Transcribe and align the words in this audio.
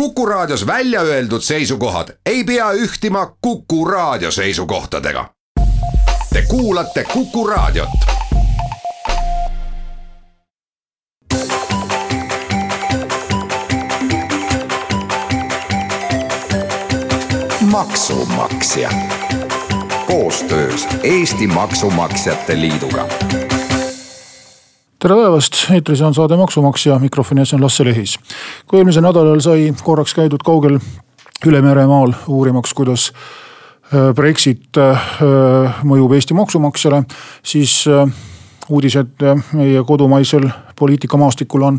Kuku 0.00 0.26
Raadios 0.26 0.66
välja 0.66 1.00
öeldud 1.00 1.40
seisukohad 1.40 2.08
ei 2.26 2.44
pea 2.44 2.72
ühtima 2.72 3.36
Kuku 3.40 3.84
Raadio 3.84 4.30
seisukohtadega. 4.30 5.30
Te 6.32 6.42
kuulate 6.42 7.04
Kuku 7.04 7.46
Raadiot. 7.46 7.88
maksumaksja 17.60 18.90
koostöös 20.06 20.86
Eesti 21.02 21.46
Maksumaksjate 21.46 22.60
Liiduga 22.60 23.08
tere 25.06 25.22
päevast, 25.22 25.54
eetris 25.70 26.00
on 26.02 26.14
saade 26.16 26.34
Maksumaksja, 26.34 26.96
mikrofoni 26.98 27.44
ees 27.44 27.52
on 27.54 27.60
Lasse 27.62 27.84
Lehis. 27.84 28.16
kui 28.66 28.80
eelmisel 28.80 29.04
nädalal 29.06 29.38
sai 29.40 29.68
korraks 29.84 30.14
käidud 30.18 30.42
kaugel 30.42 30.80
üle 31.46 31.60
meremaal 31.62 32.10
uurimaks, 32.26 32.72
kuidas 32.74 33.04
äh, 33.12 34.08
Brexit 34.18 34.74
äh, 34.82 35.04
mõjub 35.86 36.16
Eesti 36.16 36.34
maksumaksjale, 36.34 37.04
siis 37.46 37.84
äh, 37.86 38.10
uudised 38.68 39.22
meie 39.52 39.84
kodumaisel 39.86 40.48
poliitikamaastikul 40.78 41.68
on 41.68 41.78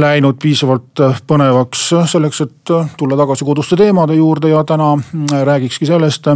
läinud 0.00 0.40
piisavalt 0.40 1.04
põnevaks 1.28 1.84
selleks, 2.14 2.40
et 2.46 2.74
tulla 2.96 3.20
tagasi 3.20 3.44
koduste 3.44 3.76
teemade 3.76 4.16
juurde 4.16 4.54
ja 4.54 4.64
täna 4.64 4.94
räägikski 5.44 5.86
sellest, 5.86 6.32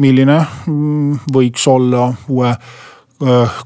milline 0.00 0.40
mm, 0.64 1.28
võiks 1.36 1.68
olla 1.68 2.08
uue 2.28 2.56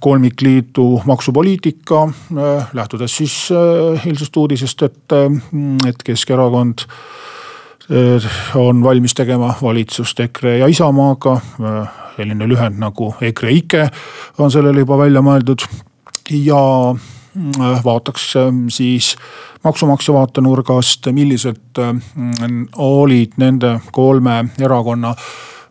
kolmikliidu 0.00 1.02
maksupoliitika, 1.04 2.02
äh, 2.02 2.68
lähtudes 2.72 3.16
siis 3.16 3.48
äh, 3.52 4.06
eilsest 4.06 4.36
uudisest, 4.36 4.82
et, 4.82 4.98
et 5.88 6.02
Keskerakond 6.04 6.78
on 8.54 8.82
valmis 8.84 9.14
tegema 9.14 9.54
valitsust 9.62 10.20
EKRE 10.20 10.58
ja 10.58 10.66
Isamaaga. 10.66 11.40
selline 12.16 12.48
lühend 12.48 12.76
nagu 12.82 13.14
EKREIKE 13.20 13.88
on 14.38 14.50
sellele 14.50 14.82
juba 14.82 14.98
välja 14.98 15.22
mõeldud 15.22 15.62
ja 16.34 16.60
vaataks 17.84 18.32
siis 18.74 19.12
maksumaksja 19.64 20.14
vaatenurgast, 20.14 21.06
millised 21.14 21.80
olid 22.76 23.38
nende 23.38 23.78
kolme 23.92 24.44
erakonna 24.60 25.14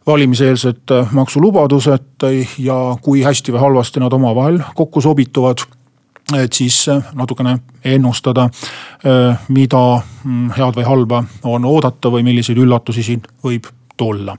valimiseelsed 0.08 0.92
äh, 0.92 1.12
maksulubadused 1.12 2.28
ja 2.60 2.78
kui 3.02 3.24
hästi 3.24 3.56
või 3.56 3.60
halvasti 3.60 4.00
nad 4.00 4.14
omavahel 4.14 4.62
kokku 4.76 5.02
sobituvad 5.02 5.66
et 6.36 6.54
siis 6.54 6.90
äh, 6.90 7.04
natukene 7.16 7.58
ennustada, 7.86 8.50
äh, 9.06 9.40
mida 9.48 9.84
mm, 10.24 10.50
head 10.58 10.80
või 10.80 10.88
halba 10.88 11.24
on 11.44 11.66
oodata 11.66 12.12
või 12.12 12.26
milliseid 12.28 12.58
üllatusi 12.60 13.04
siin 13.04 13.22
võib 13.44 13.70
tulla. 13.98 14.36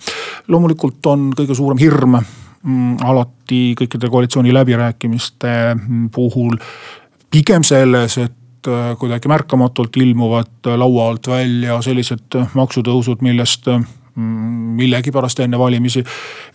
loomulikult 0.48 1.06
on 1.06 1.30
kõige 1.36 1.54
suurem 1.54 1.78
hirm 1.78 2.18
mm, 2.18 2.98
alati 3.04 3.74
kõikide 3.78 4.10
koalitsiooni 4.10 4.54
läbirääkimiste 4.54 5.54
mm, 5.74 6.10
puhul 6.14 6.58
pigem 7.30 7.64
selles, 7.64 8.18
et 8.18 8.34
kuidagi 8.98 9.28
märkamatult 9.28 9.96
ilmuvad 9.96 10.66
laua 10.76 11.08
alt 11.08 11.28
välja 11.30 11.76
sellised 11.82 12.36
maksutõusud, 12.58 13.22
millest 13.24 13.68
millegipärast 14.18 15.40
enne 15.40 15.58
valimisi 15.58 16.04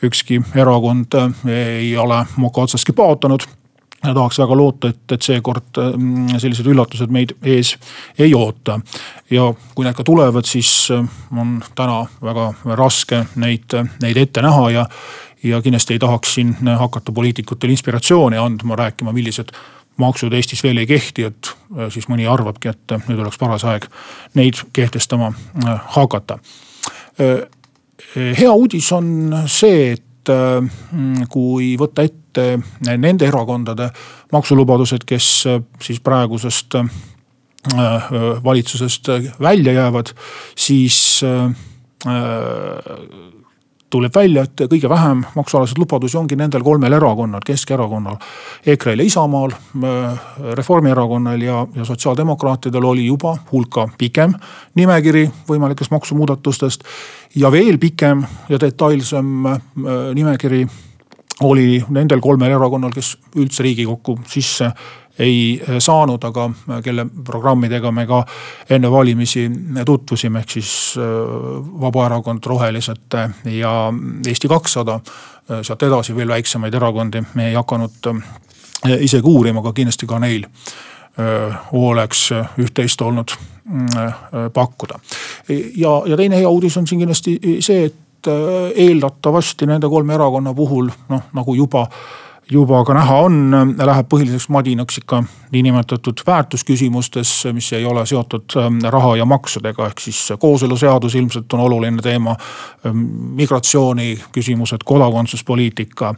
ükski 0.03 0.41
erakond 0.55 1.15
ei 1.47 1.97
ole 1.97 2.25
moka 2.35 2.61
otsaski 2.61 2.93
paotanud 2.93 3.45
ja 4.03 4.13
tahaks 4.13 4.39
väga 4.39 4.57
loota, 4.57 4.89
et, 4.91 5.11
et 5.11 5.21
seekord 5.21 5.79
mm, 5.79 6.39
sellised 6.43 6.67
üllatused 6.67 7.11
meid 7.13 7.35
ees 7.43 7.75
ei 8.19 8.33
oota. 8.35 8.79
ja 9.31 9.45
kui 9.75 9.85
need 9.85 9.95
ka 9.95 10.03
tulevad, 10.03 10.45
siis 10.45 10.91
on 10.91 11.61
täna 11.75 12.01
väga 12.21 12.49
raske 12.75 13.23
neid, 13.35 13.77
neid 14.03 14.19
ette 14.19 14.43
näha 14.43 14.69
ja, 14.71 14.85
ja 15.43 15.61
kindlasti 15.61 15.95
ei 15.95 16.03
tahaks 16.03 16.35
siin 16.35 16.55
hakata 16.79 17.11
poliitikutele 17.11 17.71
inspiratsiooni 17.71 18.37
andma, 18.37 18.75
rääkima, 18.75 19.15
millised 19.15 19.55
maksud 19.97 20.33
Eestis 20.33 20.63
veel 20.63 20.81
ei 20.81 20.89
kehti, 20.89 21.23
et 21.29 21.53
siis 21.93 22.09
mõni 22.09 22.27
arvabki, 22.27 22.73
et 22.73 22.97
nüüd 23.07 23.23
oleks 23.23 23.39
paras 23.39 23.63
aeg 23.63 23.87
neid 24.35 24.59
kehtestama 24.73 25.31
hakata 25.95 26.39
Äh, 27.19 27.45
hea 28.15 28.51
uudis 28.51 28.91
on 28.95 29.33
see, 29.47 29.93
et 29.95 30.31
äh, 30.31 30.61
kui 31.29 31.73
võtta 31.79 32.05
ette 32.05 32.45
nende 32.87 33.27
erakondade 33.29 33.89
maksulubadused, 34.33 35.05
kes 35.09 35.29
äh, 35.49 35.61
siis 35.81 35.99
praegusest 36.03 36.79
valitsusest 38.43 39.07
välja 39.39 39.71
jäävad, 39.71 40.09
siis 40.59 41.23
tuleb 43.93 44.15
välja, 44.15 44.43
et 44.47 44.63
kõige 44.71 44.89
vähem 44.89 45.23
maksualaseid 45.35 45.77
lubadusi 45.77 46.17
ongi 46.17 46.37
nendel 46.39 46.63
kolmel 46.65 46.95
erakonnal, 46.97 47.43
Keskerakonnal, 47.45 48.17
EKRE-l 48.65 49.03
ja 49.03 49.09
Isamaal. 49.09 49.53
Reformierakonnal 50.57 51.41
ja, 51.41 51.65
ja 51.75 51.85
sotsiaaldemokraatidel 51.85 52.85
oli 52.89 53.05
juba 53.05 53.35
hulka 53.51 53.87
pikem 53.97 54.33
nimekiri 54.79 55.27
võimalikest 55.49 55.93
maksumuudatustest. 55.93 56.83
ja 57.35 57.51
veel 57.51 57.77
pikem 57.77 58.25
ja 58.49 58.59
detailsem 58.59 59.45
äh, 59.45 59.61
nimekiri 60.13 60.67
oli 61.41 61.83
nendel 61.89 62.21
kolmel 62.21 62.51
erakonnal, 62.53 62.91
kes 62.93 63.15
üldse 63.35 63.63
riigikokku 63.65 64.19
sisse 64.29 64.69
ei 65.19 65.61
eh, 65.61 65.75
saanud, 65.79 66.23
aga 66.23 66.49
eh, 66.49 66.81
kelle 66.83 67.05
programmidega 67.25 67.91
me 67.91 68.05
ka 68.09 68.23
enne 68.69 68.91
valimisi 68.91 69.45
tutvusime, 69.85 70.41
ehk 70.41 70.55
siis 70.57 70.71
eh, 70.97 71.03
Vabaerakond, 71.81 72.45
Rohelised 72.45 73.19
ja 73.59 73.93
Eesti 74.27 74.47
kakssada. 74.47 74.99
sealt 75.61 75.83
edasi 75.83 76.15
veel 76.15 76.27
väiksemaid 76.27 76.73
erakondi 76.73 77.19
me 77.35 77.49
ei 77.49 77.53
hakanud 77.53 78.05
isegi 79.03 79.27
uurima, 79.27 79.59
aga 79.59 79.73
kindlasti 79.75 80.07
ka 80.07 80.19
neil 80.19 80.45
oleks 81.75 82.21
üht-teist 82.63 83.01
olnud 83.03 83.33
mm, 83.65 84.47
pakkuda. 84.53 84.99
ja, 85.75 85.91
ja 86.05 86.17
teine 86.17 86.39
hea 86.39 86.49
uudis 86.49 86.77
on 86.77 86.87
siin 86.87 87.03
kindlasti 87.03 87.35
see, 87.59 87.85
et 87.85 88.31
eeldatavasti 88.85 89.67
nende 89.67 89.89
kolme 89.91 90.15
erakonna 90.15 90.53
puhul 90.53 90.87
noh, 91.09 91.27
nagu 91.33 91.55
juba 91.59 91.89
juba 92.51 92.83
ka 92.85 92.93
näha 92.93 93.17
on, 93.25 93.37
läheb 93.77 94.07
põhiliseks 94.11 94.49
madinaks 94.53 94.97
ikka 95.01 95.23
niinimetatud 95.53 96.23
väärtusküsimustes, 96.27 97.31
mis 97.53 97.69
ei 97.73 97.85
ole 97.85 98.05
seotud 98.05 98.57
ähm, 98.57 98.79
raha 98.91 99.15
ja 99.17 99.25
maksudega, 99.25 99.87
ehk 99.89 100.01
siis 100.03 100.21
kooseluseadus 100.39 101.15
ilmselt 101.15 101.53
on 101.53 101.65
oluline 101.67 102.01
teema. 102.01 102.35
Ähm, 102.85 103.05
migratsiooni 103.39 104.17
küsimused, 104.35 104.83
kodakondsuspoliitika, 104.85 106.15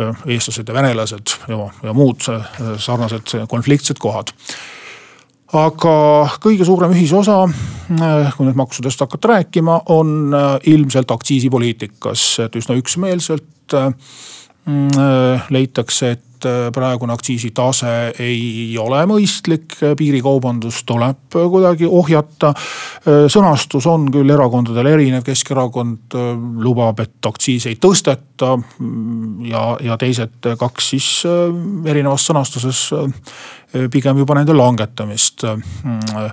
äh, 0.00 0.24
eestlased 0.26 0.68
ja 0.68 0.74
venelased 0.74 1.36
ja, 1.48 1.60
ja 1.82 1.94
muud 1.94 2.26
äh, 2.32 2.50
sarnased 2.76 3.36
konfliktsed 3.48 4.00
kohad 4.02 4.34
aga 5.48 5.92
kõige 6.44 6.66
suurem 6.68 6.92
ühisosa, 6.92 7.38
äh, 7.48 8.32
kui 8.36 8.48
nüüd 8.48 8.58
maksudest 8.58 9.00
hakata 9.00 9.30
rääkima, 9.36 9.80
on 9.94 10.34
ilmselt 10.68 11.10
aktsiisipoliitikas, 11.14 12.24
et 12.44 12.58
üsna 12.60 12.76
üksmeelselt 12.76 13.76
äh, 13.78 13.94
leitakse, 15.50 16.10
et 16.10 16.46
äh, 16.46 16.68
praegune 16.74 17.12
aktsiisitase 17.14 17.92
ei 18.20 18.76
ole 18.78 19.00
mõistlik, 19.08 19.78
piirikaubandust 19.96 20.84
tuleb 20.88 21.36
kuidagi 21.36 21.88
ohjata. 21.88 22.52
Äh, 22.52 23.26
sõnastus 23.32 23.88
on 23.88 24.08
küll 24.12 24.30
erakondadel 24.34 24.90
erinev, 24.92 25.24
Keskerakond 25.26 26.16
lubab, 26.62 27.00
et 27.04 27.30
aktsiisi 27.30 27.72
ei 27.72 27.78
tõsteta. 27.80 28.54
Mm, 28.58 29.46
ja, 29.48 29.62
ja 29.84 29.96
teised 30.00 30.50
kaks 30.60 30.90
siis 30.94 31.08
erinevas 31.88 32.28
sõnastuses 32.28 32.82
pigem 33.92 34.20
juba 34.20 34.36
nende 34.38 34.56
langetamist. 34.56 35.46
Mm, 35.48 36.28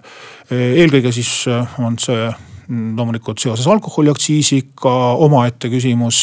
eelkõige 0.55 1.11
siis 1.15 1.45
on 1.81 1.97
see 1.99 2.27
loomulikult 2.65 3.37
seoses 3.37 3.67
alkoholiaktsiisiga 3.69 4.93
omaette 5.21 5.69
küsimus 5.69 6.17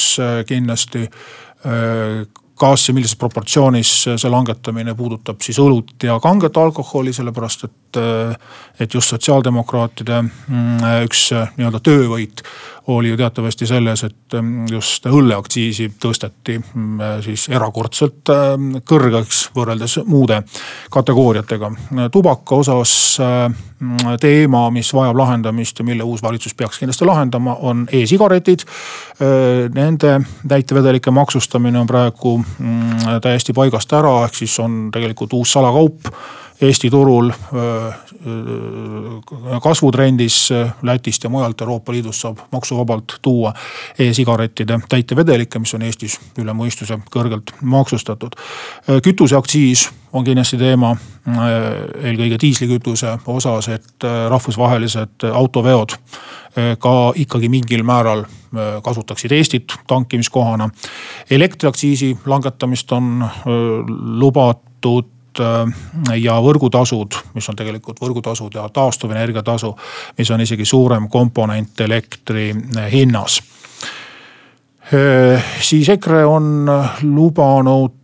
kindlasti 0.48 1.04
呃 1.62 2.24
kas 2.62 2.88
ja 2.88 2.94
millises 2.94 3.18
proportsioonis 3.18 3.92
see 4.06 4.30
langetamine 4.30 4.94
puudutab 4.98 5.42
siis 5.42 5.58
õlut 5.62 6.06
ja 6.06 6.18
kanget 6.22 6.56
alkoholi, 6.56 7.14
sellepärast 7.14 7.66
et, 7.66 8.00
et 8.80 8.94
just 8.94 9.10
sotsiaaldemokraatide 9.14 10.20
mm, 10.22 10.84
üks 11.08 11.30
nii-öelda 11.58 11.82
töövõit 11.82 12.44
oli 12.86 13.08
ju 13.08 13.16
teatavasti 13.16 13.66
selles, 13.66 14.04
et 14.04 14.34
mm, 14.34 14.66
just 14.70 15.06
õlleaktsiisi 15.06 15.88
tõsteti 16.02 16.58
mm, 16.58 17.02
siis 17.22 17.46
erakordselt 17.52 18.30
kõrgeks 18.88 19.44
võrreldes 19.54 19.98
muude 20.06 20.42
kategooriatega. 20.90 21.70
tubaka 22.12 22.54
osas 22.54 22.94
teema, 24.20 24.70
mis 24.70 24.92
vajab 24.94 25.16
lahendamist 25.16 25.78
ja 25.78 25.84
mille 25.84 26.02
uus 26.02 26.22
valitsus 26.22 26.54
peaks 26.54 26.78
kindlasti 26.78 27.06
lahendama, 27.06 27.54
on 27.60 27.86
e-sigaretid. 27.92 28.64
Nende 29.74 30.20
täitevedelike 30.48 31.10
maksustamine 31.10 31.78
on 31.78 31.86
praegu 31.86 32.36
täiesti 33.22 33.52
paigast 33.56 33.92
ära, 33.92 34.22
ehk 34.26 34.38
siis 34.42 34.58
on 34.62 34.86
tegelikult 34.94 35.32
uus 35.38 35.52
salakaup 35.52 36.12
Eesti 36.62 36.90
turul 36.90 37.32
kasvutrendis 39.62 40.50
Lätist 40.82 41.24
ja 41.24 41.30
mujalt 41.30 41.60
Euroopa 41.60 41.92
Liidust 41.92 42.20
saab 42.22 42.38
maksuvabalt 42.52 43.18
tuua 43.22 43.52
e-sigarettide 43.98 44.80
täitevedelikke, 44.88 45.58
mis 45.58 45.74
on 45.74 45.82
Eestis 45.82 46.18
üle 46.38 46.54
mõistuse 46.54 46.98
kõrgelt 47.10 47.54
maksustatud. 47.62 48.36
kütuseaktsiis 49.02 49.88
on 50.12 50.24
kindlasti 50.24 50.58
teema 50.58 50.96
eelkõige 52.02 52.38
diislikütuse 52.40 53.16
osas, 53.26 53.68
et 53.68 54.06
rahvusvahelised 54.28 55.26
autoveod 55.32 55.96
ka 56.78 56.94
ikkagi 57.16 57.48
mingil 57.48 57.82
määral 57.82 58.24
kasutaksid 58.84 59.32
Eestit 59.32 59.72
tankimiskohana. 59.86 60.70
elektriaktsiisi 61.30 62.18
langetamist 62.26 62.92
on 62.92 63.28
lubatud 64.18 65.21
ja 66.18 66.36
võrgutasud, 66.42 67.16
mis 67.34 67.48
on 67.48 67.56
tegelikult 67.56 68.00
võrgutasud 68.02 68.54
ja 68.54 68.66
taastuvenergia 68.68 69.42
tasu, 69.42 69.72
mis 70.18 70.30
on 70.30 70.40
isegi 70.40 70.64
suurem 70.64 71.08
komponent 71.08 71.80
elektri 71.80 72.50
hinnas. 72.92 73.40
siis 75.60 75.88
EKRE 75.88 76.24
on 76.26 76.68
lubanud 77.02 77.98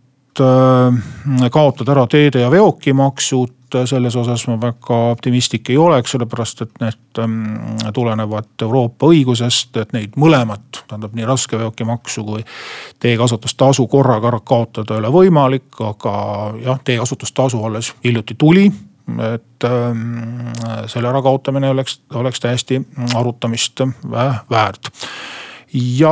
kaotada 1.51 1.91
ära 1.91 2.07
teede 2.07 2.39
ja 2.39 2.51
veokimaksud 2.51 3.58
selles 3.85 4.15
osas 4.15 4.45
ma 4.47 4.57
väga 4.61 4.97
optimistlik 5.11 5.69
ei 5.69 5.77
oleks, 5.77 6.11
sellepärast 6.15 6.61
et 6.65 6.83
need 6.83 7.21
ähm, 7.21 7.39
tulenevad 7.93 8.65
Euroopa 8.65 9.09
õigusest, 9.13 9.77
et 9.81 9.93
neid 9.93 10.17
mõlemat, 10.19 10.83
tähendab 10.87 11.15
nii 11.17 11.27
raskeveokimaksu 11.29 12.25
kui 12.27 12.43
teekasutustasu 12.99 13.87
korraga 13.87 14.31
ära 14.33 14.41
kaotada 14.43 14.95
ei 14.95 15.03
ole 15.03 15.13
võimalik, 15.13 15.71
aga 15.85 16.13
jah, 16.63 16.79
teekasutustasu 16.85 17.63
alles 17.63 17.93
hiljuti 18.03 18.37
tuli 18.37 18.69
et 19.33 19.65
ähm, 19.65 20.51
selle 20.87 21.09
ärakaotamine 21.09 21.69
oleks, 21.69 22.01
oleks 22.13 22.39
täiesti 22.39 22.81
arutamist 23.15 23.81
väärt 24.49 24.91
ja 25.73 26.11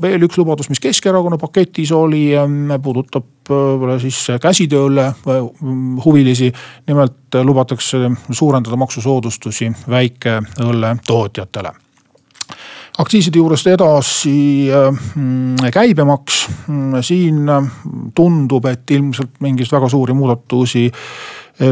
veel 0.00 0.24
üks 0.24 0.38
lubadus, 0.40 0.70
mis 0.72 0.80
Keskerakonna 0.82 1.38
paketis 1.40 1.92
oli, 1.92 2.30
ähm, 2.38 2.72
puudutab 2.82 3.26
võib-olla 3.48 3.98
siis 4.00 4.18
käsitööle 4.40 5.10
äh, 5.10 5.40
huvilisi. 6.04 6.52
nimelt 6.86 7.40
lubatakse 7.44 8.10
suurendada 8.30 8.76
maksusoodustusi 8.76 9.72
väikeõlle 9.90 10.96
tootjatele 11.06 11.72
aktsiiside 12.98 13.40
juurest 13.40 13.66
edasi 13.66 14.70
äh, 14.70 15.70
käibemaks, 15.72 16.44
siin 17.02 17.48
tundub, 18.14 18.66
et 18.70 18.90
ilmselt 18.90 19.40
mingeid 19.42 19.72
väga 19.72 19.88
suuri 19.88 20.14
muudatusi 20.14 20.86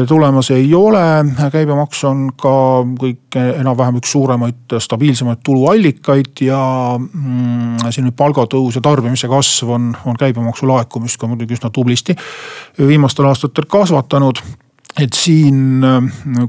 tulemas 0.07 0.51
ei 0.51 0.73
ole. 0.75 1.25
käibemaks 1.51 2.03
on 2.07 2.29
ka 2.39 2.55
kõik 2.99 3.35
enam-vähem 3.35 3.99
üks 3.99 4.11
suuremaid 4.15 4.77
stabiilsemaid 4.79 5.43
tuluallikaid 5.43 6.43
ja 6.47 6.59
mm, 6.97 7.89
siin 7.89 8.07
nüüd 8.07 8.17
palgatõus 8.17 8.79
ja 8.79 8.83
tarbimise 8.83 9.27
kasv 9.27 9.73
on, 9.75 9.91
on 10.05 10.19
käibemaksu 10.19 10.67
laekumist 10.69 11.19
ka 11.19 11.27
muidugi 11.27 11.57
üsna 11.57 11.71
tublisti 11.73 12.15
viimastel 12.79 13.27
aastatel 13.27 13.67
kasvatanud 13.67 14.39
et 15.01 15.15
siin, 15.17 15.81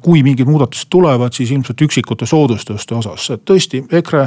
kui 0.04 0.20
mingid 0.22 0.48
muudatused 0.48 0.90
tulevad, 0.92 1.32
siis 1.32 1.50
ilmselt 1.54 1.80
üksikute 1.86 2.26
soodustuste 2.28 2.94
osas, 2.94 3.30
et 3.32 3.44
tõesti 3.48 3.80
EKRE 3.88 4.26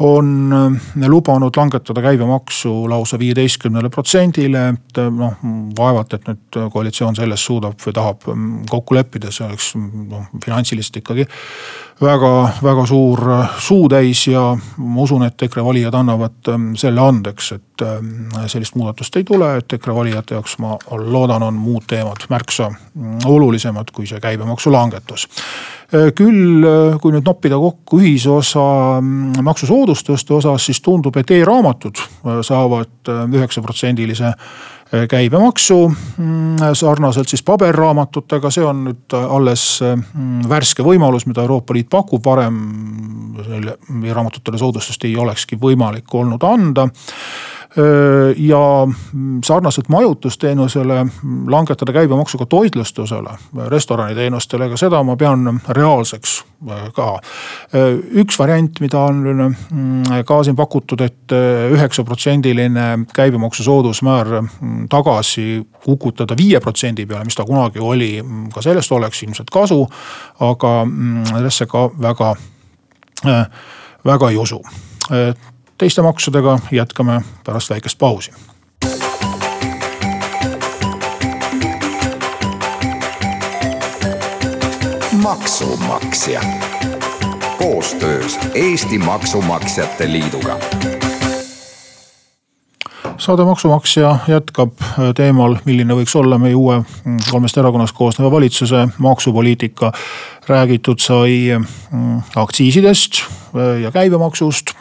on 0.00 0.52
äh, 0.52 1.08
lubanud 1.08 1.56
langetada 1.56 2.02
käibemaksu 2.02 2.88
lausa 2.88 3.18
viieteistkümnele 3.20 3.90
protsendile, 3.92 4.68
et 4.74 5.00
äh, 5.00 5.10
noh 5.12 5.36
vaevalt, 5.76 6.16
et 6.16 6.28
nüüd 6.30 6.60
koalitsioon 6.72 7.18
selles 7.18 7.44
suudab 7.44 7.80
või 7.84 7.96
tahab 7.96 8.26
mm, 8.32 8.64
kokku 8.70 8.96
leppida, 8.96 9.32
see 9.34 9.46
oleks 9.46 9.74
noh 9.76 10.28
finantsiliselt 10.44 11.02
ikkagi 11.02 11.28
väga-väga 12.00 12.86
suur 12.86 13.30
äh, 13.30 13.56
suutäis 13.58 14.26
ja 14.26 14.56
ma 14.76 15.02
usun, 15.02 15.24
et 15.26 15.42
EKRE 15.42 15.64
valijad 15.64 15.94
annavad 15.94 16.52
selle 16.80 17.00
andeks, 17.00 17.52
et 17.52 17.84
sellist 18.52 18.74
muudatust 18.76 19.16
ei 19.16 19.24
tule, 19.24 19.54
et 19.56 19.72
EKRE 19.72 19.94
valijate 19.96 20.36
jaoks 20.36 20.58
ma 20.60 20.76
loodan, 20.90 21.42
on 21.42 21.56
muud 21.56 21.86
teemad 21.88 22.26
märksa 22.28 22.70
mm, 22.70 23.20
olulisemad 23.26 23.92
kui 23.92 24.08
see 24.08 24.20
käibemaksu 24.20 24.72
langetus. 24.72 25.26
Äh, 25.90 26.12
küll, 26.14 26.62
äh, 26.62 26.98
kui 27.02 27.10
nüüd 27.10 27.26
noppida 27.26 27.56
kokku 27.58 27.98
ühisosa 27.98 28.64
mm, 29.00 29.40
maksusoodustuste 29.42 30.36
osas, 30.36 30.68
siis 30.68 30.78
tundub, 30.84 31.16
et 31.18 31.32
e-raamatud 31.34 31.98
saavad 32.46 33.10
üheksaprotsendilise 33.34 34.34
käibemaksu 34.90 35.78
mm, 35.88 36.56
sarnaselt 36.74 37.30
siis 37.30 37.42
paberraamatutega, 37.46 38.50
see 38.50 38.64
on 38.66 38.82
nüüd 38.88 39.14
alles 39.20 39.64
mm, 39.84 40.48
värske 40.50 40.84
võimalus, 40.86 41.28
mida 41.30 41.44
Euroopa 41.46 41.76
Liit 41.76 41.90
pakub, 41.90 42.24
varem 42.26 42.58
e-raamatutele 43.40 44.58
soodustust 44.58 45.04
ei 45.06 45.14
olekski 45.16 45.58
võimalik 45.60 46.14
olnud 46.14 46.42
anda 46.46 46.88
ja 48.36 48.88
sarnaselt 49.44 49.88
majutusteenusele 49.88 51.06
langetada 51.46 51.92
käibemaksu 51.92 52.38
ka 52.38 52.46
toitlustusele, 52.46 53.30
restoraniteenustele, 53.68 54.68
ka 54.68 54.76
seda 54.76 55.02
ma 55.06 55.16
pean 55.16 55.60
reaalseks 55.68 56.40
ka. 56.94 57.06
üks 58.22 58.38
variant, 58.38 58.80
mida 58.80 58.98
on 58.98 59.54
ka 60.26 60.40
siin 60.44 60.56
pakutud 60.58 61.00
et, 61.00 61.14
et 61.30 61.36
üheksaprotsendiline 61.76 63.06
käibemaksu 63.14 63.62
soodusmäär 63.62 64.32
tagasi 64.90 65.62
kukutada 65.84 66.34
viie 66.36 66.60
protsendi 66.60 67.06
peale, 67.06 67.24
mis 67.24 67.38
ta 67.38 67.46
kunagi 67.46 67.78
oli, 67.78 68.10
ka 68.54 68.62
sellest 68.62 68.92
oleks 68.92 69.22
ilmselt 69.22 69.50
kasu. 69.50 69.86
aga 70.40 70.74
sellesse 71.34 71.66
ka 71.66 71.86
väga, 72.02 72.34
väga 74.04 74.30
ei 74.30 74.36
usu 74.36 74.62
teiste 75.80 76.02
maksudega 76.02 76.58
jätkame 76.70 77.22
pärast 77.44 77.70
väikest 77.70 77.98
pausi. 77.98 78.32
maksumaksja 85.22 86.40
koostöös 87.58 88.38
Eesti 88.54 88.98
Maksumaksjate 88.98 90.12
Liiduga 90.12 90.58
saade 93.18 93.44
Maksumaksja 93.44 94.18
jätkab 94.28 94.72
teemal, 95.16 95.56
milline 95.64 95.94
võiks 95.94 96.16
olla 96.16 96.38
meie 96.38 96.54
uue 96.54 96.78
mm, 96.80 97.18
kolmest 97.30 97.58
erakonnast 97.58 97.96
koosneva 97.96 98.30
valitsuse 98.30 98.88
maksupoliitika. 98.98 99.92
räägitud 100.48 100.98
sai 100.98 101.56
mm, 101.58 102.22
aktsiisidest 102.36 103.22
ja 103.82 103.90
käibemaksust 103.90 104.72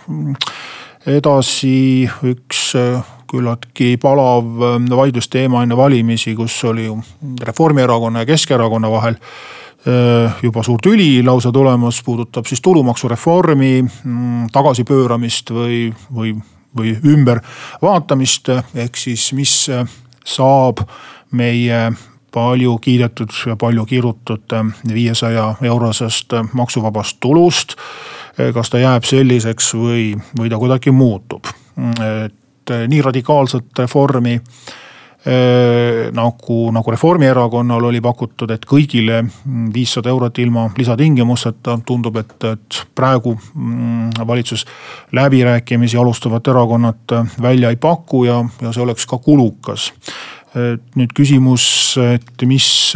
edasi 1.08 2.10
üks 2.28 2.74
äh, 2.76 3.00
küllaltki 3.30 3.94
palav 4.02 4.64
äh, 4.64 4.76
vaidlusteema 4.98 5.64
enne 5.64 5.78
valimisi, 5.78 6.36
kus 6.36 6.58
oli 6.68 6.86
ju 6.86 7.00
Reformierakonna 7.46 8.26
ja 8.26 8.30
Keskerakonna 8.30 8.92
vahel 8.92 9.16
äh, 9.16 10.42
juba 10.44 10.64
suur 10.64 10.82
tüli 10.84 11.24
lausa 11.24 11.52
tulemas, 11.56 12.02
puudutab 12.04 12.50
siis 12.50 12.62
tulumaksureformi 12.62 13.74
mm, 13.82 14.52
tagasipööramist 14.52 15.54
või, 15.56 15.88
või, 16.14 16.36
või 16.76 16.98
ümbervaatamist. 17.14 18.52
ehk 18.76 18.98
siis, 18.98 19.32
mis 19.34 19.56
saab 20.26 20.84
meie 21.32 21.90
palju 22.30 22.76
kiidetud 22.78 23.34
ja 23.48 23.56
palju 23.58 23.86
kirutud 23.86 24.54
viiesaja 24.94 25.56
eurosest 25.66 26.36
maksuvabast 26.54 27.18
tulust 27.20 27.74
kas 28.54 28.70
ta 28.70 28.82
jääb 28.82 29.08
selliseks 29.08 29.74
või, 29.76 30.12
või 30.38 30.50
ta 30.52 30.60
kuidagi 30.60 30.92
muutub. 30.92 31.48
et 31.80 32.72
eh, 32.72 32.88
nii 32.88 33.02
radikaalset 33.02 33.80
reformi 33.80 34.34
eh, 35.26 36.10
nagu, 36.16 36.58
nagu 36.72 36.92
Reformierakonnal 36.92 37.84
oli 37.90 38.02
pakutud, 38.02 38.52
et 38.52 38.66
kõigile 38.66 39.24
viissada 39.74 40.10
eurot 40.10 40.40
ilma 40.40 40.70
lisatingimusteta, 40.78 41.80
tundub, 41.86 42.18
et, 42.18 42.36
et 42.44 42.82
praegu 42.96 43.36
mm, 43.36 44.10
valitsus 44.28 44.66
läbirääkimisi 45.12 45.98
alustavad 45.98 46.48
erakonnad 46.48 47.16
välja 47.42 47.70
ei 47.70 47.76
paku 47.76 48.26
ja, 48.28 48.44
ja 48.62 48.74
see 48.74 48.84
oleks 48.84 49.08
ka 49.08 49.18
kulukas 49.18 49.92
nüüd 50.98 51.12
küsimus, 51.14 51.94
et 52.02 52.42
mis 52.50 52.96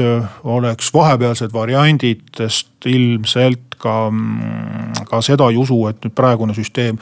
oleks 0.50 0.88
vahepealsed 0.90 1.54
variandid, 1.54 2.24
sest 2.34 2.88
ilmselt 2.90 3.73
ka, 3.84 3.96
ka 5.10 5.22
seda 5.22 5.52
ei 5.52 5.60
usu, 5.60 5.80
et 5.92 6.00
nüüd 6.04 6.16
praegune 6.16 6.56
süsteem 6.56 7.00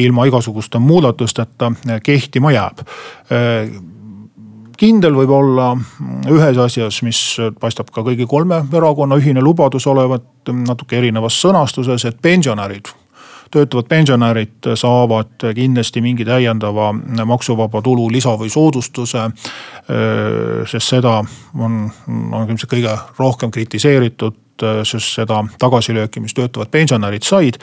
ilma 0.00 0.26
igasuguste 0.30 0.80
muudatusteta 0.82 1.72
kehtima 2.04 2.54
jääb 2.56 2.86
kindel 4.82 5.14
võib 5.14 5.30
olla 5.30 5.68
ühes 6.32 6.58
asjas, 6.58 7.02
mis 7.06 7.20
paistab 7.60 7.92
ka 7.94 8.02
kõigi 8.02 8.26
kolme 8.26 8.64
erakonna 8.74 9.18
ühine 9.20 9.44
lubadus 9.44 9.86
olevat 9.86 10.50
natuke 10.50 10.98
erinevas 10.98 11.36
sõnastuses, 11.44 12.08
et 12.08 12.18
pensionärid 12.22 12.90
töötavad 13.52 13.84
pensionärid 13.84 14.68
saavad 14.80 15.44
kindlasti 15.54 16.00
mingi 16.00 16.24
täiendava 16.24 16.92
maksuvaba 17.28 17.82
tulu 17.84 18.06
lisa 18.12 18.32
või 18.40 18.48
soodustuse. 18.50 19.26
sest 20.70 20.88
seda 20.88 21.18
on, 21.58 21.90
on 22.08 22.48
ilmselt 22.48 22.70
kõige 22.72 22.96
rohkem 23.18 23.50
kritiseeritud 23.50 24.41
seoses 24.60 25.14
seda 25.14 25.42
tagasilööki, 25.58 26.20
mis 26.20 26.34
töötavad 26.34 26.70
pensionärid 26.70 27.22
said. 27.26 27.58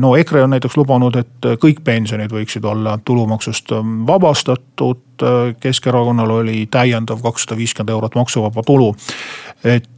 no 0.00 0.14
EKRE 0.16 0.42
on 0.42 0.50
näiteks 0.56 0.76
lubanud, 0.76 1.16
et 1.16 1.50
kõik 1.62 1.82
pensionid 1.84 2.32
võiksid 2.32 2.64
olla 2.64 2.98
tulumaksust 3.04 3.72
vabastatud. 4.06 5.04
Keskerakonnal 5.60 6.30
oli 6.30 6.66
täiendav 6.70 7.22
kakssada 7.22 7.56
viiskümmend 7.58 7.90
eurot 7.90 8.14
maksuvaba 8.14 8.62
tulu. 8.62 8.94
et 9.64 9.88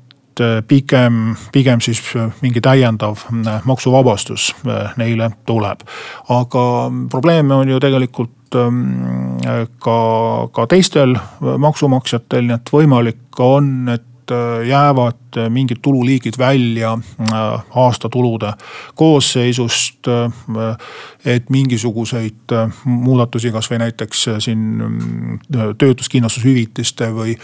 pigem, 0.67 1.37
pigem 1.53 1.81
siis 1.81 2.01
mingi 2.41 2.61
täiendav 2.61 3.27
maksuvabastus 3.65 4.55
neile 4.97 5.31
tuleb. 5.47 5.81
aga 6.29 6.91
probleeme 7.11 7.55
on 7.55 7.69
ju 7.69 7.81
tegelikult 7.81 8.31
ka, 9.79 9.99
ka 10.53 10.67
teistel 10.67 11.15
maksumaksjatel, 11.41 12.47
nii 12.49 12.57
et 12.57 12.73
võimalik 12.75 13.43
on, 13.45 13.89
et 13.93 14.07
jäävad 14.67 15.39
mingid 15.49 15.77
tululiigid 15.83 16.39
välja 16.39 16.93
äh, 16.93 17.65
aastatulude 17.71 18.53
koosseisust. 18.95 20.09
Äh, 20.09 20.77
et 21.25 21.51
mingisuguseid 21.51 22.53
äh, 22.53 22.73
muudatusi, 22.85 23.53
kasvõi 23.53 23.79
näiteks 23.83 24.25
siin 24.39 24.83
töötuskindlustushüvitiste 25.79 27.11
või, 27.15 27.37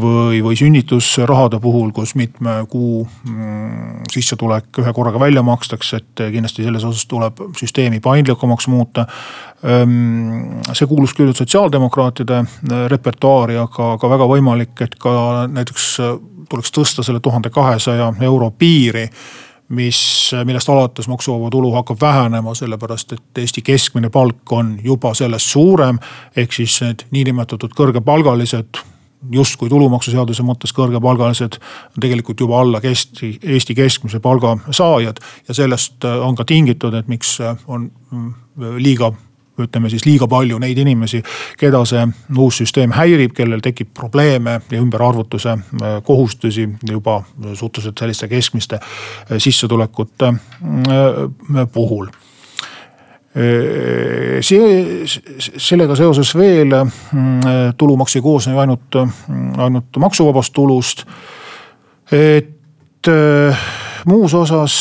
või, 0.00 0.40
või 0.44 0.56
sünnitusrahade 0.56 1.60
puhul, 1.60 1.90
kus 1.92 2.14
mitme 2.14 2.62
kuu 2.70 3.02
mm, 3.04 4.08
sissetulek 4.12 4.80
ühe 4.80 4.92
korraga 4.96 5.20
välja 5.20 5.42
makstakse, 5.44 6.00
et 6.00 6.24
kindlasti 6.32 6.64
selles 6.64 6.84
osas 6.88 7.06
tuleb 7.06 7.44
süsteemi 7.58 8.00
paindlikumaks 8.00 8.68
muuta. 8.72 9.06
see 10.72 10.86
kuulus 10.90 11.14
küll 11.14 11.32
sotsiaaldemokraatide 11.32 12.44
repertuaari, 12.90 13.56
aga, 13.56 13.92
aga 13.92 14.08
väga 14.10 14.26
võimalik, 14.26 14.74
et 14.80 14.96
ka 14.98 15.46
näiteks 15.46 15.86
tuleks 16.50 16.72
tõsta 16.74 17.04
selle 17.06 17.20
tuhande 17.20 17.50
kahesaja 17.50 18.12
euro 18.20 18.50
piiri 18.50 19.08
mis, 19.72 20.30
millest 20.44 20.68
alates 20.68 21.08
maksuvaba 21.08 21.50
tulu 21.50 21.72
hakkab 21.72 22.00
vähenema, 22.00 22.54
sellepärast 22.54 23.12
et 23.12 23.38
Eesti 23.38 23.62
keskmine 23.62 24.10
palk 24.10 24.52
on 24.52 24.78
juba 24.84 25.14
sellest 25.14 25.50
suurem. 25.50 25.98
ehk 26.36 26.52
siis 26.52 26.80
need 26.82 27.06
niinimetatud 27.10 27.72
kõrgepalgalised, 27.76 28.82
justkui 29.30 29.68
tulumaksuseaduse 29.70 30.42
mõttes 30.42 30.74
kõrgepalgalised, 30.76 31.58
on 31.94 32.04
tegelikult 32.04 32.40
juba 32.40 32.60
alla 32.60 32.80
kesti, 32.80 33.36
Eesti 33.42 33.74
keskmise 33.74 34.20
palga 34.20 34.56
saajad. 34.70 35.20
ja 35.48 35.54
sellest 35.54 36.04
on 36.04 36.34
ka 36.34 36.44
tingitud, 36.44 36.94
et 36.94 37.08
miks 37.08 37.38
on 37.66 37.90
liiga 38.78 39.12
ütleme 39.58 39.90
siis 39.90 40.06
liiga 40.06 40.28
palju 40.28 40.58
neid 40.62 40.78
inimesi, 40.78 41.22
keda 41.58 41.82
see 41.88 42.06
uus 42.38 42.62
süsteem 42.62 42.94
häirib, 42.96 43.34
kellel 43.36 43.60
tekib 43.64 43.92
probleeme 43.94 44.60
ja 44.70 44.80
ümberarvutuse 44.80 45.52
äh, 45.52 45.98
kohustusi 46.04 46.68
juba 46.88 47.22
suhteliselt 47.54 47.98
selliste 47.98 48.28
keskmiste 48.28 48.80
äh, 48.80 49.36
sissetulekute 49.38 50.32
äh, 50.32 51.66
puhul 51.72 52.08
see, 53.32 55.04
sellega 55.56 55.94
seoses 55.96 56.34
veel 56.36 56.74
tulumaks 57.80 58.18
ei 58.18 58.24
koosne 58.24 58.52
ju 58.52 58.60
ainult, 58.60 58.98
ainult 59.56 59.96
maksuvabast 60.04 60.52
tulust. 60.52 61.06
et 62.12 63.08
muus 64.04 64.34
osas 64.34 64.74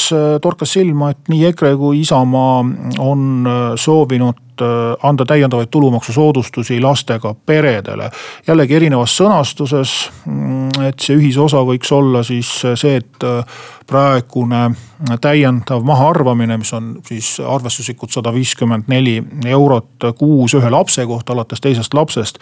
torkas 0.43 0.74
silma, 0.74 1.13
et 1.13 1.31
nii 1.31 1.46
EKRE 1.53 1.75
kui 1.79 2.01
Isamaa 2.03 2.60
on 3.00 3.48
soovinud 3.79 4.51
Äh, 4.62 5.08
anda 5.10 5.25
täiendavaid 5.25 5.67
tulumaksusoodustusi 5.72 6.81
lastega 6.81 7.36
peredele. 7.46 8.10
jällegi 8.48 8.75
erinevas 8.75 9.17
sõnastuses, 9.17 10.10
mm, 10.25 10.84
et 10.88 11.00
see 11.00 11.15
ühisosa 11.17 11.63
võiks 11.65 11.91
olla 11.91 12.24
siis 12.24 12.50
see, 12.75 12.96
et 12.96 13.24
äh, 13.24 13.46
praegune 13.88 14.75
täiendav 15.22 15.84
mahaarvamine, 15.84 16.58
mis 16.58 16.74
on 16.74 16.93
siis 17.08 17.39
arvestuslikult 17.48 18.12
sada 18.13 18.34
viiskümmend 18.34 18.89
neli 18.91 19.17
eurot 19.46 20.05
kuus 20.17 20.53
ühe 20.58 20.70
lapse 20.70 21.05
kohta 21.10 21.34
alates 21.34 21.62
teisest 21.62 21.93
lapsest. 21.93 22.39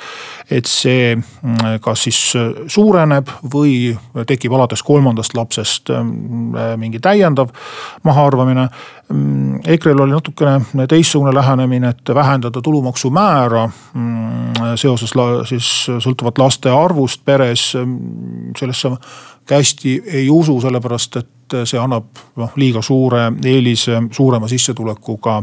et 0.52 0.66
see 0.66 1.16
mm, 1.16 1.80
kas 1.82 2.04
siis 2.04 2.20
suureneb 2.68 3.30
või 3.54 3.96
tekib 4.28 4.54
alates 4.54 4.84
kolmandast 4.84 5.36
lapsest 5.38 5.90
mm, 5.94 6.80
mingi 6.82 7.00
täiendav 7.00 7.54
mahaarvamine. 8.04 8.68
Mm, 9.10 9.62
EKRE-l 9.66 10.04
oli 10.04 10.12
natukene 10.12 10.88
teistsugune 10.88 11.34
lähenemine, 11.36 11.90
et 11.90 12.14
vähendada 12.16 12.62
tulumaksumäära 12.62 13.70
seoses 14.76 15.14
siis 15.50 15.68
sõltuvalt 16.04 16.38
laste 16.38 16.70
arvust 16.70 17.26
peres. 17.26 17.74
sellesse 18.60 18.90
hästi 19.50 20.02
ei 20.06 20.30
usu, 20.30 20.60
sellepärast 20.62 21.16
et 21.18 21.30
see 21.66 21.80
annab 21.80 22.24
noh 22.40 22.56
liiga 22.60 22.82
suure 22.86 23.28
eelise 23.46 24.02
suurema 24.12 24.48
sissetulekuga 24.48 25.42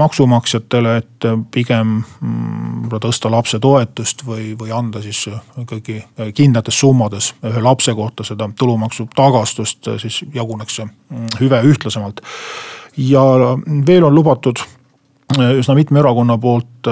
maksumaksjatele, 0.00 0.96
et 0.96 1.26
pigem 1.50 2.00
mm, 2.00 2.88
tõsta 3.02 3.30
lapsetoetust 3.32 4.24
või, 4.26 4.52
või 4.58 4.72
anda 4.74 5.02
siis 5.04 5.24
ikkagi 5.60 6.00
kindlates 6.36 6.80
summades 6.80 7.32
ühe 7.46 7.62
lapse 7.64 7.94
kohta 7.98 8.26
seda 8.26 8.48
tulumaksu 8.58 9.08
tagastust, 9.16 9.90
siis 10.02 10.22
jaguneks 10.34 10.80
see 10.80 10.86
mm, 10.86 11.32
hüve 11.40 11.62
ühtlasemalt. 11.72 12.22
ja 12.96 13.24
veel 13.86 14.04
on 14.04 14.14
lubatud 14.14 14.62
üsna 15.38 15.74
mitme 15.78 16.00
erakonna 16.00 16.38
poolt 16.38 16.88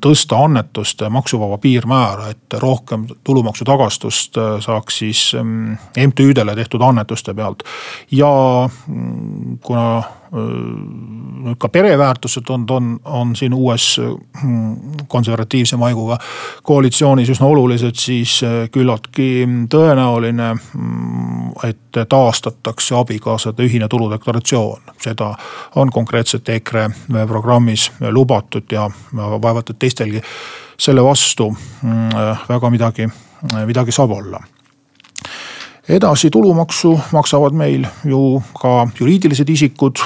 tõsta 0.00 0.38
annetuste 0.44 1.08
maksuvaba 1.08 1.58
piirmäära, 1.58 2.28
et 2.34 2.58
rohkem 2.60 3.06
tulumaksu 3.24 3.64
tagastust 3.64 4.38
äh, 4.38 4.58
saaks 4.64 4.98
siis 4.98 5.22
MTÜ-dele 5.36 6.52
mm, 6.52 6.56
tehtud 6.56 6.82
annetuste 6.82 7.34
pealt. 7.34 7.62
ja 8.10 8.30
mm, 8.88 9.58
kuna 9.62 10.02
nüüd 10.34 11.58
ka 11.62 11.68
pereväärtused 11.68 12.48
on, 12.50 12.64
on, 12.70 12.88
on 13.04 13.36
siin 13.36 13.54
uues 13.54 14.00
konservatiivse 15.08 15.76
maiguga 15.76 16.18
koalitsioonis 16.62 17.30
üsna 17.30 17.46
olulised, 17.46 17.94
siis 18.00 18.40
äh, 18.42 18.64
küllaltki 18.74 19.46
tõenäoline, 19.70 20.50
et 21.64 22.02
taastatakse 22.08 22.96
abikaasade 22.98 23.62
ühine 23.62 23.88
tuludeklaratsioon. 23.88 24.82
seda 25.04 25.34
on 25.76 25.90
konkreetselt 25.90 26.48
EKRE 26.48 26.88
programmis 27.28 27.92
lubatud 28.10 28.72
ja 28.72 28.90
vaevalt, 29.12 29.70
et 29.70 29.78
teistelgi 29.78 30.22
selle 30.78 31.04
vastu 31.04 31.50
väga 32.48 32.70
midagi, 32.70 33.08
midagi 33.66 33.92
saab 33.92 34.10
olla 34.16 34.40
edasi 35.88 36.30
tulumaksu 36.30 36.94
maksavad 37.12 37.52
meil 37.52 37.84
ju 38.04 38.42
ka 38.60 38.86
juriidilised 39.00 39.48
isikud 39.48 40.00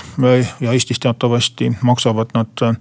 ja 0.60 0.72
Eestis 0.72 0.98
teatavasti 0.98 1.70
maksavad 1.82 2.34
nad 2.34 2.62
äh, 2.62 2.74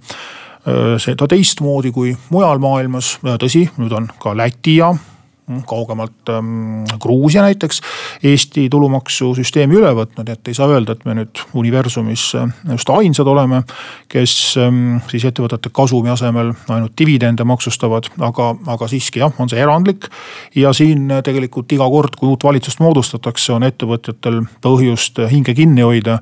seda 0.98 1.28
teistmoodi 1.30 1.92
kui 1.92 2.16
mujal 2.30 2.58
maailmas. 2.58 3.18
tõsi, 3.22 3.68
nüüd 3.78 3.94
on 3.94 4.10
ka 4.18 4.36
Läti 4.36 4.76
ja 4.76 4.94
Mm, 4.94 5.17
kaugemalt 5.66 6.28
ähm, 6.28 6.84
Gruusia 7.00 7.42
näiteks 7.42 7.80
Eesti 8.22 8.68
tulumaksusüsteemi 8.70 9.78
üle 9.78 9.92
võtnud, 9.96 10.28
et 10.28 10.48
ei 10.48 10.56
saa 10.56 10.68
öelda, 10.68 10.94
et 10.94 11.04
me 11.08 11.14
nüüd 11.18 11.42
universumis 11.56 12.24
äh, 12.38 12.50
just 12.72 12.90
ainsad 12.92 13.26
oleme. 13.26 13.62
kes 14.08 14.56
ähm, 14.60 14.98
siis 15.10 15.24
ettevõtete 15.28 15.70
kasumi 15.72 16.10
asemel 16.10 16.52
ainult 16.68 16.92
dividende 16.98 17.44
maksustavad, 17.44 18.10
aga, 18.20 18.54
aga 18.66 18.88
siiski 18.88 19.22
jah, 19.22 19.32
on 19.38 19.48
see 19.48 19.60
erandlik. 19.60 20.08
ja 20.54 20.72
siin 20.72 21.10
äh, 21.10 21.22
tegelikult 21.22 21.72
iga 21.72 21.88
kord, 21.88 22.16
kui 22.16 22.28
uut 22.28 22.44
valitsust 22.44 22.80
moodustatakse, 22.80 23.52
on 23.52 23.62
ettevõtjatel 23.62 24.42
põhjust 24.64 25.22
hinge 25.30 25.54
kinni 25.54 25.82
hoida 25.82 26.20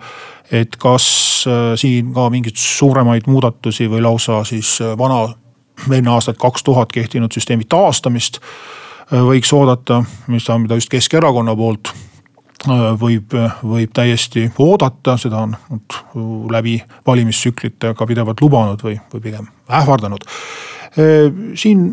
et 0.52 0.76
kas 0.78 1.44
äh, 1.50 1.74
siin 1.74 2.14
ka 2.14 2.30
mingeid 2.30 2.56
suuremaid 2.60 3.26
muudatusi 3.26 3.90
või 3.90 4.02
lausa 4.06 4.44
siis 4.44 4.78
vana 4.98 5.26
enne 5.92 6.10
aastat 6.10 6.38
kaks 6.38 6.64
tuhat 6.64 6.92
kehtinud 6.92 7.32
süsteemi 7.34 7.66
taastamist 7.68 8.40
Äh, 8.40 8.85
võiks 9.10 9.52
oodata, 9.54 10.02
mis, 10.32 10.48
mida 10.62 10.78
just 10.78 10.90
Keskerakonna 10.90 11.54
poolt 11.56 11.92
äh, 11.92 12.88
võib, 13.00 13.36
võib 13.62 13.92
täiesti 13.94 14.48
oodata, 14.58 15.16
seda 15.20 15.44
on 15.46 15.56
läbi 16.50 16.78
valimistsüklite 17.06 17.94
ka 17.94 18.06
pidevalt 18.06 18.42
lubanud 18.42 18.82
või, 18.82 18.98
või 19.12 19.24
pigem 19.28 19.48
ähvardanud. 19.68 20.26
Äh, 20.96 21.30
siin 21.58 21.86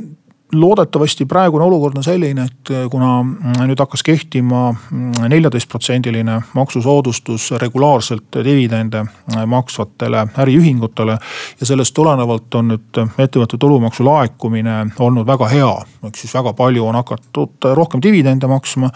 loodetavasti 0.54 1.26
praegune 1.26 1.66
olukord 1.66 1.98
on 1.98 2.04
selline, 2.04 2.46
et 2.46 2.72
äh, 2.72 2.86
kuna 2.92 3.24
mm, 3.24 3.60
nüüd 3.70 3.80
hakkas 3.80 4.04
kehtima 4.04 4.66
mm, 4.74 5.28
neljateistprotsendiline 5.32 6.40
maksusoodustus 6.54 7.52
regulaarselt 7.62 8.40
dividende 8.44 9.04
äh, 9.04 9.46
maksvatele 9.46 10.28
äriühingutele. 10.38 11.18
ja 11.60 11.66
sellest 11.66 11.94
tulenevalt 11.94 12.56
on 12.56 12.74
nüüd 12.74 13.02
ettevõtte 13.18 13.58
tulumaksu 13.58 14.06
laekumine 14.06 14.80
olnud 15.00 15.28
väga 15.28 15.48
hea, 15.52 15.74
ehk 16.08 16.18
siis 16.18 16.34
väga 16.34 16.54
palju 16.54 16.88
on 16.88 16.96
hakatud 17.02 17.72
rohkem 17.74 18.02
dividende 18.04 18.48
maksma. 18.48 18.90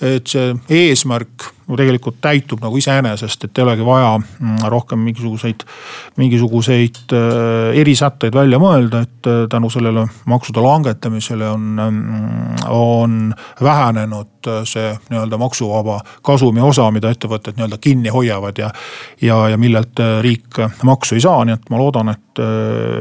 et 0.00 0.26
see 0.26 0.54
eesmärk 0.68 1.53
tegelikult 1.64 2.20
täitub 2.24 2.62
nagu 2.64 2.76
iseenesest, 2.78 3.46
et 3.46 3.58
ei 3.58 3.64
olegi 3.64 3.86
vaja 3.86 4.12
mm, 4.18 4.66
rohkem 4.72 5.00
mingisuguseid, 5.06 5.64
mingisuguseid 6.20 7.14
äh, 7.16 7.78
erisätteid 7.80 8.36
välja 8.36 8.60
mõelda, 8.62 9.04
et 9.06 9.30
äh, 9.30 9.44
tänu 9.50 9.70
sellele 9.72 10.06
maksude 10.30 10.64
langetamisele 10.64 11.48
on, 11.48 11.70
mm, 11.86 12.68
on 12.74 13.18
vähenenud 13.62 14.30
see 14.68 14.90
nii-öelda 15.08 15.38
maksuvaba 15.40 15.98
kasumi 16.22 16.60
osa, 16.60 16.90
mida 16.92 17.08
ettevõtted 17.14 17.56
nii-öelda 17.56 17.78
kinni 17.80 18.12
hoiavad 18.12 18.58
ja. 18.60 18.68
ja, 19.24 19.38
ja 19.48 19.56
millelt 19.60 20.00
riik 20.20 20.60
maksu 20.84 21.16
ei 21.16 21.24
saa, 21.24 21.46
nii 21.48 21.56
et 21.56 21.70
ma 21.72 21.80
loodan, 21.80 22.12
et, 22.12 22.42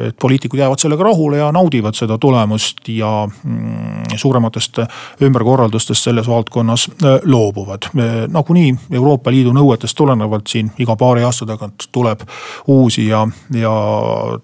et 0.08 0.18
poliitikud 0.22 0.62
jäävad 0.62 0.80
sellega 0.80 1.04
rahule 1.10 1.42
ja 1.42 1.52
naudivad 1.52 2.00
seda 2.00 2.16
tulemust 2.22 2.88
ja 2.88 3.12
mm, 3.28 3.93
suurematest 4.18 4.80
ümberkorraldustest 5.22 6.04
selles 6.04 6.28
valdkonnas 6.28 6.88
loobuvad. 7.24 7.90
nagunii 8.32 8.76
Euroopa 8.92 9.32
Liidu 9.32 9.54
nõuetest 9.54 9.98
tulenevalt 9.98 10.48
siin 10.48 10.72
iga 10.80 10.96
paari 10.96 11.24
aasta 11.24 11.46
tagant 11.46 11.88
tuleb 11.92 12.24
uusi 12.68 13.08
ja, 13.08 13.28
ja 13.54 13.74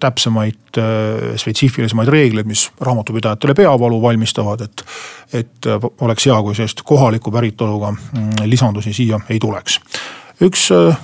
täpsemaid, 0.00 0.60
äh, 0.78 1.34
spetsiifilisemaid 1.36 2.08
reegleid, 2.08 2.46
mis 2.46 2.70
raamatupidajatele 2.80 3.54
peavalu 3.54 4.02
valmistavad, 4.02 4.60
et. 4.60 4.84
et 5.32 5.66
oleks 6.00 6.26
hea, 6.26 6.36
kui 6.42 6.54
sellist 6.54 6.82
kohaliku 6.84 7.30
päritoluga 7.30 7.92
mm, 7.92 8.48
lisandusi 8.50 8.92
siia 8.92 9.20
ei 9.30 9.38
tuleks 9.38 9.78
üks 10.44 10.70
äh, 10.72 10.96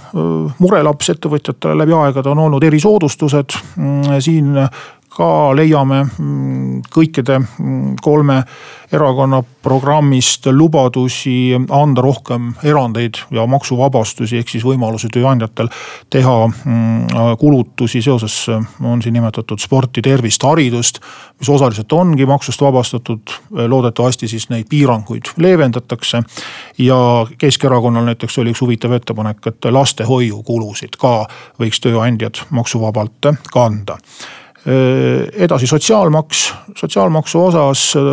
murelaps 0.58 1.10
ettevõtjatele 1.12 1.76
läbi 1.82 1.94
aegade 1.96 2.32
on 2.32 2.40
olnud 2.46 2.64
erisoodustused. 2.64 3.56
Mm, 3.76 4.20
siin 4.24 4.54
ka 5.16 5.28
leiame 5.56 6.02
mm, 6.04 6.82
kõikide 6.92 7.38
mm, 7.40 7.96
kolme 8.04 8.42
erakonna 8.92 9.40
programmist 9.62 10.46
lubadusi 10.52 11.50
anda 11.74 12.02
rohkem 12.04 12.52
erandeid 12.62 13.18
ja 13.34 13.46
maksuvabastusi, 13.50 14.38
ehk 14.38 14.52
siis 14.52 14.66
võimalusi 14.66 15.10
tööandjatel 15.12 15.70
teha 16.12 16.36
mm, 16.46 17.16
kulutusi 17.40 18.02
seoses, 18.04 18.36
on 18.84 19.02
siin 19.02 19.16
nimetatud 19.18 19.62
sporti, 19.62 20.04
tervist, 20.04 20.44
haridust. 20.46 21.00
mis 21.40 21.50
osaliselt 21.52 21.92
ongi 21.92 22.26
maksust 22.26 22.60
vabastatud, 22.60 23.34
loodetavasti 23.50 24.28
siis 24.28 24.48
neid 24.52 24.68
piiranguid 24.70 25.34
leevendatakse. 25.36 26.22
ja 26.78 26.96
Keskerakonnal 27.38 28.04
näiteks 28.04 28.38
oli 28.38 28.54
üks 28.54 28.60
huvitav 28.60 28.92
ettepanek, 28.92 29.46
et 29.46 29.70
lastehoiukulusid 29.70 30.96
ka 31.00 31.26
võiks 31.60 31.80
tööandjad 31.82 32.46
maksuvabalt 32.50 33.34
kanda 33.52 33.98
edasi 34.66 35.66
sotsiaalmaks, 35.66 36.54
sotsiaalmaksu 36.76 37.42
osas 37.44 37.82
äh, 37.96 38.06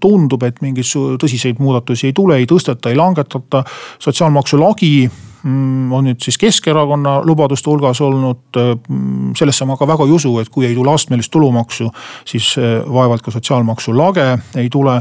tundub, 0.00 0.42
et 0.48 0.62
mingeid 0.64 0.88
tõsiseid 1.20 1.60
muudatusi 1.60 2.08
ei 2.08 2.14
tule, 2.16 2.38
ei 2.40 2.46
tõsteta, 2.48 2.88
ei 2.88 2.96
langetata. 2.96 3.64
sotsiaalmaksu 4.00 4.60
lagi 4.60 5.10
on 5.44 6.04
nüüd 6.04 6.20
siis 6.22 6.38
Keskerakonna 6.38 7.20
lubaduste 7.24 7.70
hulgas 7.70 8.00
olnud. 8.04 8.42
Äh, 8.56 8.72
sellesse 9.36 9.64
ma 9.68 9.76
ka 9.76 9.88
väga 9.88 10.06
ei 10.06 10.14
usu, 10.16 10.32
et 10.40 10.48
kui 10.52 10.66
ei 10.66 10.74
tule 10.74 10.92
astmelist 10.92 11.30
tulumaksu, 11.32 11.90
siis 12.28 12.54
vaevalt 12.90 13.22
ka 13.22 13.30
sotsiaalmaksu 13.30 13.94
lage 13.96 14.26
ei 14.58 14.68
tule. 14.70 15.00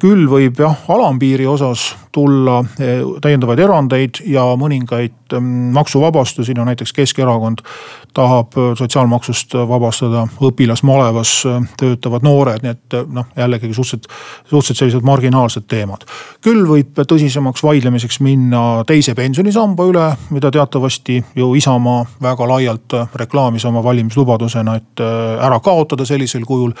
küll 0.00 0.26
võib 0.28 0.58
jah, 0.60 0.74
alampiiri 0.92 1.46
osas 1.48 1.94
tulla 2.12 2.58
täiendavaid 3.22 3.62
erandeid 3.64 4.18
ja 4.28 4.42
mõningaid 4.60 5.32
mm, 5.32 5.70
maksuvabastusi, 5.72 6.52
no 6.58 6.66
näiteks 6.68 6.92
Keskerakond 6.92 7.62
tahab 8.14 8.56
äh, 8.58 8.72
sotsiaalmaksust 8.78 9.54
äh, 9.54 9.68
vabastada 9.68 10.26
õpilasmalevas 10.42 11.32
äh, 11.46 11.62
töötavad 11.80 12.26
noored, 12.26 12.64
nii 12.64 12.74
et 12.74 12.98
noh, 13.08 13.28
jällegi 13.36 13.70
suhteliselt, 13.72 14.10
suhteliselt 14.50 14.82
sellised 14.82 15.06
marginaalsed 15.06 15.68
teemad. 15.70 16.04
küll 16.44 16.66
võib 16.68 16.98
tõsisemaks 16.98 17.64
vaidlemiseks 17.64 18.20
minna 18.24 18.84
teise 18.86 19.14
pensionisamba 19.14 19.59
üle, 19.88 20.06
mida 20.30 20.50
teatavasti 20.50 21.18
ju 21.36 21.54
Isamaa 21.54 22.04
väga 22.22 22.48
laialt 22.48 22.96
reklaamis 23.14 23.64
oma 23.64 23.82
valimislubadusena, 23.84 24.76
et 24.76 25.00
ära 25.40 25.60
kaotada 25.60 26.04
sellisel 26.04 26.44
kujul. 26.44 26.72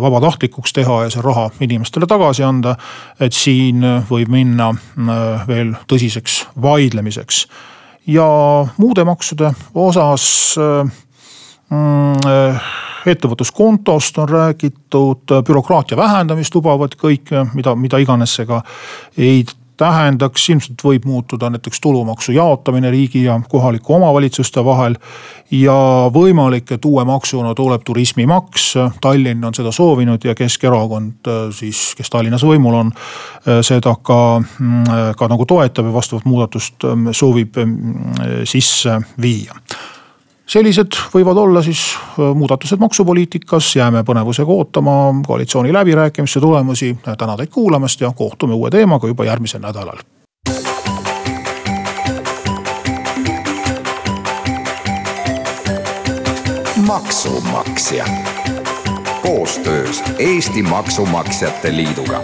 vabatahtlikuks 0.00 0.72
teha 0.72 1.02
ja 1.02 1.10
see 1.10 1.22
raha 1.22 1.50
inimestele 1.60 2.06
tagasi 2.06 2.42
anda. 2.42 2.76
et 3.20 3.32
siin 3.32 3.82
võib 4.10 4.28
minna 4.28 4.72
veel 5.48 5.74
tõsiseks 5.88 6.46
vaidlemiseks 6.62 7.46
ja 8.06 8.26
muude 8.76 9.04
maksude 9.04 9.52
osas 9.74 10.56
mm, 11.70 12.26
äh, 12.26 12.72
ettevõtluskontost 13.06 14.18
on 14.22 14.28
räägitud, 14.28 15.34
bürokraatia 15.46 15.96
vähendamist 15.98 16.54
lubavad 16.54 16.94
kõik, 16.98 17.32
mida, 17.54 17.74
mida 17.74 17.98
iganes 18.02 18.36
see 18.38 18.46
ka 18.46 18.62
ei 19.18 19.42
tähendaks, 19.82 20.48
ilmselt 20.52 20.84
võib 20.84 21.06
muutuda 21.08 21.50
näiteks 21.52 21.80
tulumaksu 21.82 22.32
jaotamine 22.36 22.90
riigi 22.90 23.24
ja 23.24 23.40
kohalike 23.48 23.92
omavalitsuste 23.92 24.64
vahel. 24.64 24.96
ja 25.50 25.74
võimalik, 26.14 26.70
et 26.72 26.84
uue 26.88 27.04
maksuna 27.04 27.54
tuleb 27.54 27.82
turismimaks, 27.84 28.72
Tallinn 29.00 29.44
on 29.44 29.54
seda 29.54 29.72
soovinud 29.72 30.24
ja 30.24 30.34
Keskerakond 30.34 31.28
siis, 31.52 31.92
kes 31.96 32.10
Tallinnas 32.10 32.44
võimul 32.46 32.78
on, 32.78 32.92
seda 33.60 33.92
ka, 34.02 34.20
ka 35.18 35.28
nagu 35.28 35.46
toetab 35.46 35.90
ja 35.90 35.92
vastavat 35.92 36.24
muudatust 36.24 36.86
soovib 37.12 37.60
sisse 38.48 39.00
viia 39.20 39.60
sellised 40.52 40.98
võivad 41.14 41.38
olla 41.40 41.62
siis 41.64 41.80
äh, 41.96 42.32
muudatused 42.36 42.80
maksupoliitikas, 42.80 43.76
jääme 43.76 44.04
põnevusega 44.06 44.52
ootama 44.52 44.96
koalitsiooni 45.26 45.72
läbirääkimiste 45.72 46.40
tulemusi. 46.40 46.96
tänan 47.18 47.36
teid 47.36 47.52
kuulamast 47.52 48.00
ja 48.00 48.12
kohtume 48.16 48.54
uue 48.54 48.70
teemaga 48.70 49.08
juba 49.08 49.24
järgmisel 49.24 49.60
nädalal. 49.60 50.02
maksumaksja 56.86 58.04
koostöös 59.22 60.02
Eesti 60.18 60.62
Maksumaksjate 60.62 61.76
Liiduga 61.76 62.22